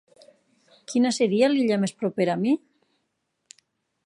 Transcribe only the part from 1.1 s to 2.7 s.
seria l'illa més propera a mi?